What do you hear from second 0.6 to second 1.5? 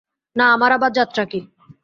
আবার যাত্রা কী?